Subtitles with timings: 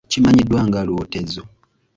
[0.11, 1.41] Kimanyiddwa nga lwotezo.